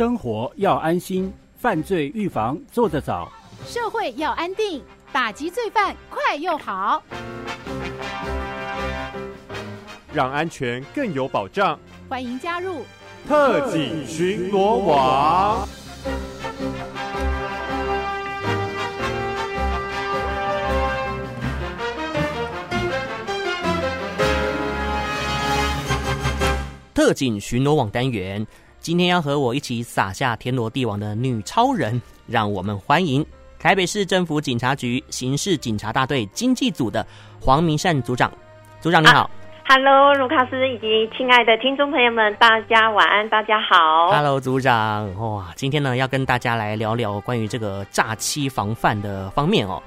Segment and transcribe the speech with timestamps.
[0.00, 3.30] 生活要安心，犯罪预防做得早，
[3.66, 7.02] 社会要安定，打击罪犯快又好，
[10.14, 11.78] 让安全更有保障。
[12.08, 12.86] 欢迎加入
[13.28, 15.68] 特警巡逻网。
[26.94, 28.46] 特警巡逻网单元，
[28.80, 33.24] 今天要和我一起撒下天罗地网的女超人，让我们欢迎
[33.58, 37.06] 台北市政府警察局刑事警察大队经济组的
[37.38, 38.32] 黄明善组长。
[38.80, 39.30] 组长你好。
[39.68, 44.10] ，Hello，，卢卡斯以及亲爱的听众朋友们，大家晚安，大家好。
[44.12, 49.82] Hello，，组长，哇，今天呢要跟大家来聊聊关于这个诈欺防范的方面哦。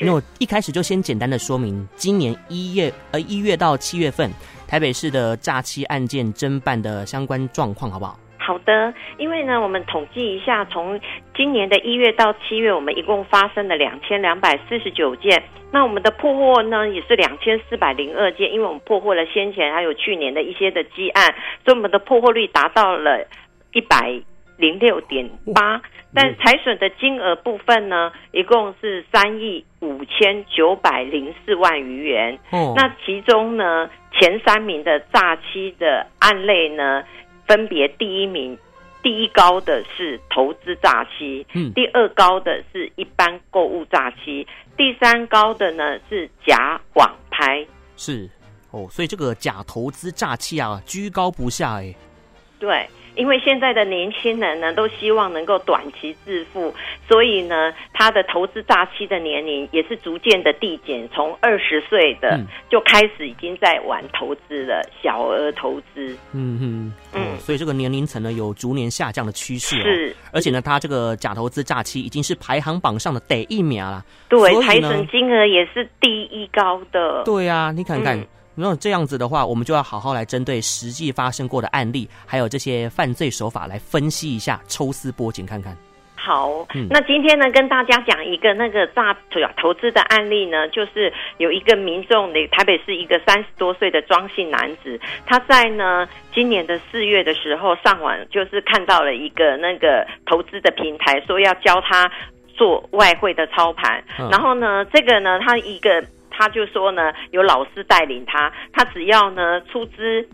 [0.00, 4.30] 那我一开始就先简单的说明，今年一月呃一月到七月份。
[4.68, 8.18] 台北市的诈欺案件侦办的相关状况，好不好？
[8.46, 11.00] 好的，因为呢，我们统计一下，从
[11.34, 15.42] 今年的一月到七月，我们一共发生了两千两百四十九件。
[15.72, 23.26] 那我们的破获呢，也是两千四百零二件，因为我们破获了先前还有去年的一些的积案，所以我们的破获率达到了
[23.72, 24.14] 一百
[24.56, 25.82] 零六点八。
[26.14, 32.38] 但财损的金额部分呢，一共是三亿五千九百零四万余元。
[32.52, 37.04] 哦，那其中呢，前三名的诈欺的案类呢，
[37.46, 38.56] 分别第一名，
[39.02, 47.66] 第一高的是投资诈欺，嗯，第二高的是一般购物诈欺，第三高的呢是假网拍。
[47.96, 48.28] 是
[48.70, 51.94] 哦，所以这个假投资诈欺啊，居高不下哎。
[52.58, 52.86] 对。
[53.16, 56.72] 因为现在的年轻人呢，都希望能够短期致富，
[57.08, 66.16] 所以呢，他的投资诈欺的年龄也是逐渐的递减，从二十岁的就开始已经在玩投资了，小额投资。
[66.32, 69.82] 嗯嗯嗯，所以这个年龄层呢有逐年下降的趋势。
[69.82, 74.04] 是，而且呢，他这个假投资诈欺已经是排行榜上的第一名了。
[74.28, 77.22] 对，财损金额也是第一高的。
[77.24, 78.18] 对啊，你看看。
[78.18, 78.26] 嗯
[78.58, 85.76] 那这样子的话，我们就要好好来针对实际发生过的案例，还有这些犯罪手法来分析一下，抽丝剥茧看看。
[86.14, 89.14] 好，嗯、那今天呢，跟大家讲一个那个诈
[89.60, 102.10] 投资的案例呢，就是有一个民众的台北市一个三十多岁的庄姓男子，他在呢今年的四月的时候上网，就是看到了一个那个投资的平台，说要教他
[102.56, 106.02] 做外汇的操盘，嗯、然后呢，这个呢，他一个。
[106.36, 110.28] 他就说呢，有老师带领他，他只要呢出资，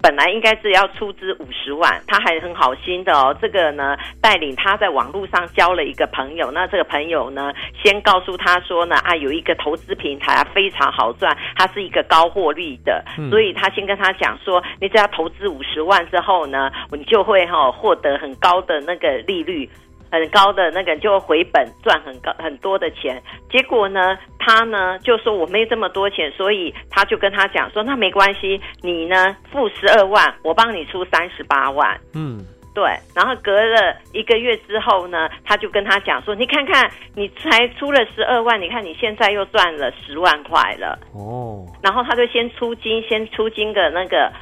[0.00, 3.36] 本来应该是要出资五十万，他还很好心的哦。
[3.40, 7.52] 这个呢，带领他在网络上交了一个朋友，那这个朋友呢，
[7.82, 19.68] 先告诉他说呢，啊，有一个投资平台啊，非常好赚，它是一个高获利的，嗯、所以他先跟他讲说，你只要投资五十万之后呢，你就会哈、哦、获得很高的那个利率。
[20.10, 31.98] 很高的那个就会回本赚很高很多的钱，结果呢，他呢就说我没这么多钱，所以他就跟他讲说，那没关系，你呢付十二万，我帮你出三十八万。
[32.14, 32.38] 嗯，
[32.74, 32.84] 对。
[33.14, 40.98] 然后隔了一个月之后呢，他就跟他讲说，你看看你才出了十二万，你看你现在又赚了十万块了。
[41.12, 41.66] 哦。
[41.82, 44.32] 然后他就先出金，先出金个那个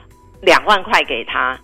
[0.42, 1.58] 两万块给他。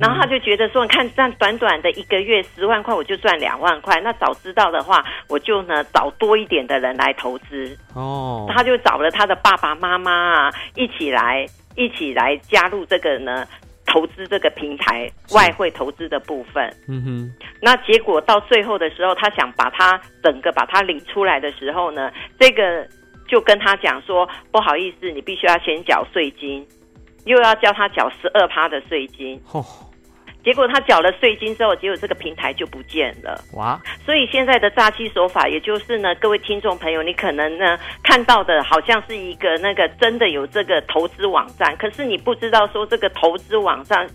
[0.00, 4.00] 然后他就觉得说，你看这样短短的一个月十万块，我就赚两万块。
[4.00, 7.76] 那早知道的话，我就呢找多一点的人来投资。
[7.94, 11.46] 哦，他就找了他的爸爸妈妈啊，一起来
[11.76, 13.46] 一起来加入这个呢
[13.86, 16.74] 投资这个平台外汇投资的部分。
[16.88, 22.86] 嗯哼，那结果到最后的时候，他想把他整个把他领出来的时候呢，这个
[23.28, 26.66] 就跟他讲说，不好意思，你必须要先缴税金。
[27.24, 29.64] 又要叫他缴十二趴的税金，哦，
[30.44, 33.40] 结果他缴了税金之后，结果这个平台就不见了。
[33.54, 33.80] 哇！
[34.04, 44.08] 所以现在的诈欺手法，也就是呢，各位听众朋友，你可能呢看到的好像是一个那个真的有这个投资网站，可是你不知道说这个投资网站。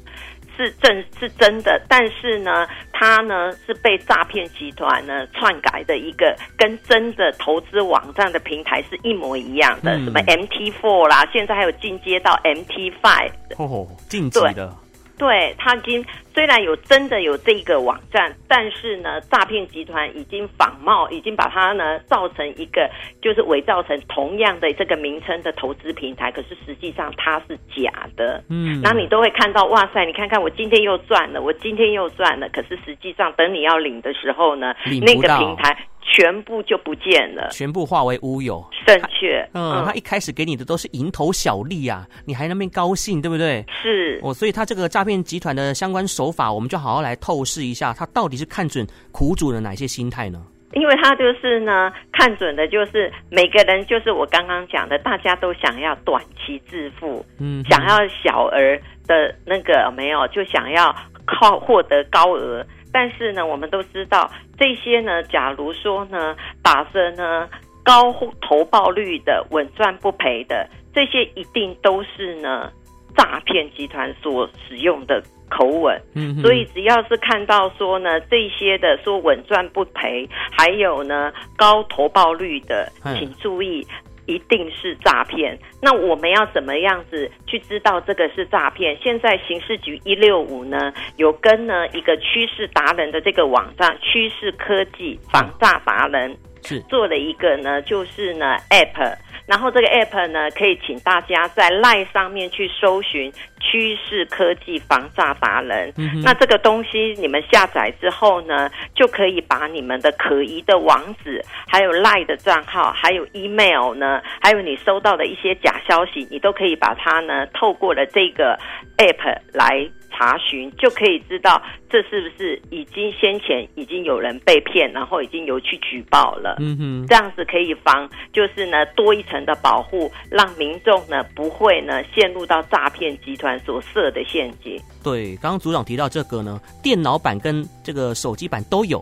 [0.60, 14.76] 是正，是真的，但是呢，他呢是被诈骗集团呢篡改的一个跟真的投资网站的平台是一模一样的，嗯、什么 MT Four 啦，现在还有进阶到 MT Five，哦，晋级的。
[15.20, 22.90] 对，他已经虽然有真的有这个网站，但是呢，诈骗集团已经仿冒，已经把它呢造成一个
[23.22, 28.42] 就是伪造成同样的这个名称的投资平台，可是实际上它是假的。
[28.50, 35.76] 嗯，那你都会看到，哇塞，你看看我今天又赚了，我今天又赚了，可是实际上等你要领的时候呢，那个平台。
[36.20, 38.62] 全部就不见了，全部化为乌有。
[38.86, 43.64] 正确，嗯，嗯，他一开始给你的都是蝇头小利啊，你还那边高兴，对不对？
[43.82, 50.44] 是，哦，所以他这个诈骗集团的相关手手法，我们就好好来透视一下，他到底是看准苦主的哪些心态呢？
[50.74, 58.60] 因为他就是呢，看准的就是每个人，就是我刚刚讲的，大家都想要短期致富，嗯，想要小额
[59.08, 60.94] 的那个没有，就想要
[61.26, 62.66] 靠获得高额。
[63.00, 67.48] 但是呢，我们都知道这些呢，假如说呢，打着呢
[67.82, 68.12] 高
[68.42, 72.70] 投报率的稳赚不赔的，这些一定都是呢
[73.16, 75.98] 诈骗集团所使用的口吻。
[76.14, 83.88] 嗯，所以只要是看到说呢这些的说稳赚不赔，还有呢高投报率的，请注意。
[84.30, 85.58] 一定是诈骗。
[85.82, 88.96] 那我们要怎么样子去知道这个是诈骗？
[89.02, 99.18] 现在刑事局一六五呢，有跟呢一个趋势达人的这个网站趋势科技防诈达人是做了一个呢，就是呢 App。
[99.50, 105.92] 然后这个 app 呢，可以请大家在 LINE 上面去搜寻趋势科技防诈达人。
[105.98, 118.56] 嗯、那这个东西你们下载之后呢，就可以把你们的可疑的网址，还有 LINE 的账号，还有 email 呢，还有你收到的一些假消息，你都可以把它呢，透过了这个
[118.98, 119.90] app 来。
[120.20, 126.58] 查询就可以知道这是不是已经先前已经有人被骗，然后已经有去举报了。
[126.60, 134.78] 嗯哼，这样子可以防，就是呢多一层的保护，让民众呢不会呢陷入到诈骗集团所设的陷阱。
[135.02, 139.02] 对，刚刚组长提到这个呢，电脑版跟这个手机版都有，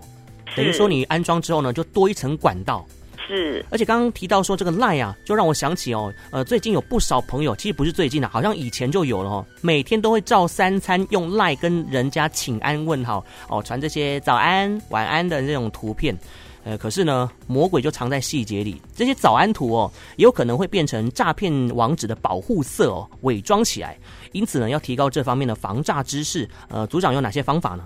[0.56, 2.86] 等于说你安装之后呢，就多一层管道。
[3.28, 16.18] 是，而且刚刚提到说这个赖啊，就让我想起哦，呃，最近有不少朋友，其实不是最近的，好像以前就有了哦，每天都会照三餐用赖跟人家请安问好哦，传这些早安、晚安的这种图片，
[16.64, 23.98] 呃，可是呢，魔鬼就藏在细节里，这些早安图哦，也有可能会变成诈骗网址的保护色哦，伪装起来，
[24.32, 27.84] 因此呢，要提高这方面的防诈知识，呃，组长有哪些方法呢？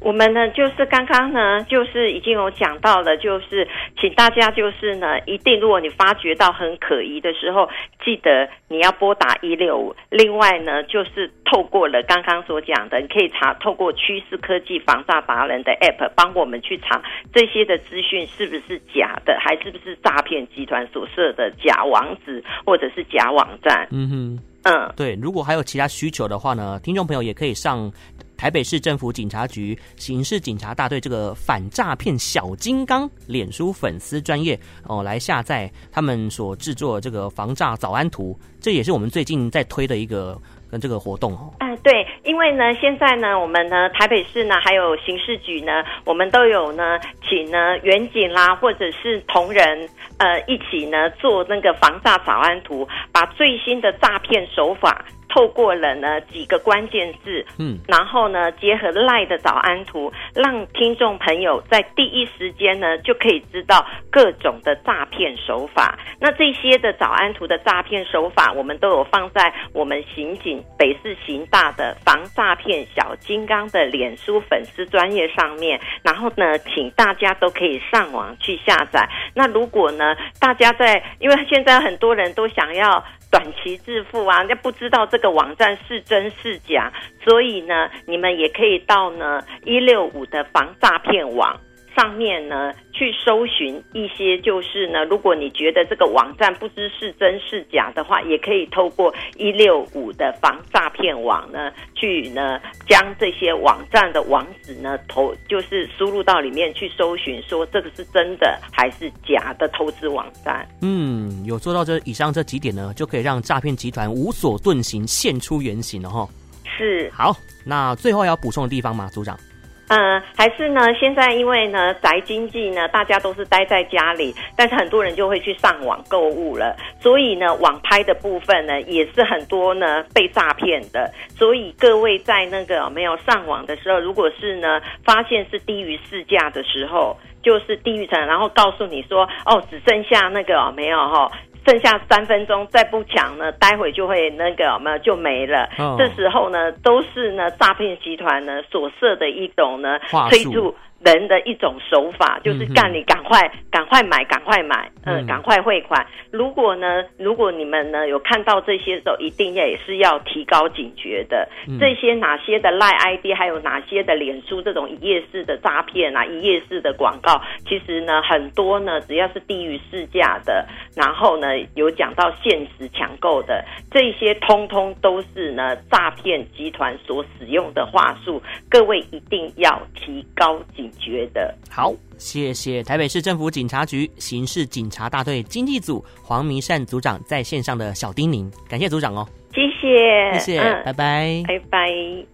[0.00, 3.66] 我们呢，就是刚刚呢，就是已经有讲到了，就是
[4.00, 7.68] 请大家就是呢，一定如果你发觉到很可疑的时候，
[8.04, 9.94] 记得你要拨打一六五。
[10.10, 23.88] 另外呢，就是透过了刚刚所讲的，你可以查透过趋势科技防诈达人的 App，帮我们去查这些的资讯是不是假的，还是不是诈骗集团所设的假网址或者是假网站。
[23.90, 25.18] 嗯哼，嗯，对。
[25.20, 27.90] 如果还有其他需求的话呢，听众朋友也可以上。
[28.36, 40.36] 台北市政府警察局刑事警察大队这个反诈骗小金刚脸书粉丝专业哦，来下载他们所制作的这个防诈早安图，这也是我们最近在推的一个
[40.70, 41.54] 跟这个活动哦。
[41.60, 46.98] 哎、呃，对，因为呢，现在呢，我们呢，台北市呢，还有刑事局呢，我们都有呢，
[47.28, 49.88] 请呢，员警啦，或者是同仁，
[50.18, 55.04] 呃，一起呢，做那个防诈早安图，把最新的诈骗手法。
[55.34, 65.98] 透过了呢几个关键字，嗯，然后呢结合 LINE 的早安图，让听众朋友在第一时间呢就可以知道各种的诈骗手法。
[66.20, 75.80] 那这些的早安图的诈骗手法，我们都有放在我们刑警北市刑大的防诈骗小金刚的脸书粉丝专业上面。
[76.04, 79.08] 然后呢，请大家都可以上网去下载。
[79.34, 83.04] 那如果呢，大家在因为现在很多人都想要。
[83.30, 86.92] 短期致富啊，那不知道这个的网站是真是假，
[87.24, 91.58] 所以呢，你们也可以到呢一六五的防诈骗网。
[91.94, 110.66] 上面呢，去搜寻一些，就是呢，如果你觉得这个网站不知是真是假的话，也可以透过一六五的防诈骗网呢，去呢将这些网站的网址呢投，就是输入到里面去搜寻，说这个是真的还是假的投资网站。
[110.82, 116.28] 嗯，有做到这以上这几点呢，就可以让诈骗集团无所遁形，现出原形了哈。
[116.64, 117.08] 是。
[117.12, 119.38] 好，那最后要补充的地方吗，组长？
[119.88, 120.94] 嗯，还是呢？
[120.94, 131.12] 现在因为呢宅经济呢，大家都是待在家里，但是很多人就会去上网购物了，所以呢，网拍的部分呢，也是很多呢被诈骗的。
[131.36, 141.30] 所以各位在那个没有上网的时候，如果是呢发现是低于市价的时候，就是低于成，然后告诉你说哦，只剩下那个没有哈。
[141.66, 145.68] 剩下三分钟，再不抢呢，待会就会那个没有就没了。
[145.78, 145.98] Oh.
[145.98, 156.04] 这时候呢，都是呢诈骗集团呢所设的一种呢催促人的一种手法，就是干你赶快赶快买，赶快买，嗯，赶快汇款。
[156.30, 161.46] 如果呢，如果你们呢有看到这些时候，一定也是要提高警觉的。
[161.78, 178.42] 这些哪些的赖 ID，还有哪些的脸书这种一页式的诈骗啊，一页式的广告，其实呢很多呢，只要是低于市价的，然后呢有讲到限时抢购的，这些通通都是呢诈骗集团所使用的话术。
[178.70, 181.54] 各位一定要提高警觉得。
[181.70, 192.33] 好，谢谢台北市政府警察局刑事警察大队经济组黄明善组长在线上的小叮咛，感谢组长哦，谢谢，谢谢，嗯、拜拜，拜拜。